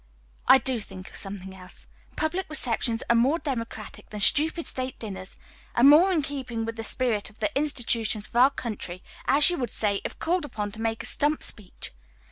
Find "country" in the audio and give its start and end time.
8.49-9.03